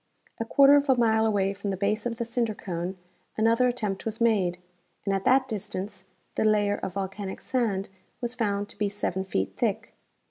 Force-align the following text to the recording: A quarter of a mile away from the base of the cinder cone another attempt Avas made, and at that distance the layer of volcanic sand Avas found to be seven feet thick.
A 0.39 0.45
quarter 0.45 0.77
of 0.77 0.89
a 0.89 0.95
mile 0.95 1.27
away 1.27 1.53
from 1.53 1.69
the 1.69 1.77
base 1.77 2.07
of 2.07 2.15
the 2.17 2.25
cinder 2.25 2.55
cone 2.55 2.97
another 3.37 3.67
attempt 3.67 4.03
Avas 4.03 4.19
made, 4.19 4.57
and 5.05 5.13
at 5.13 5.25
that 5.25 5.47
distance 5.47 6.05
the 6.33 6.43
layer 6.43 6.77
of 6.77 6.93
volcanic 6.95 7.39
sand 7.39 7.87
Avas 8.23 8.35
found 8.35 8.67
to 8.69 8.77
be 8.79 8.89
seven 8.89 9.23
feet 9.23 9.55
thick. 9.57 9.93